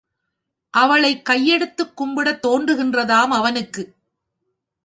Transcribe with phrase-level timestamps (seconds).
[0.73, 3.83] அவளைக் கையெடுத்துக் கும்பிடத் தோன்றுகின்றதாம் அவனுக்கு!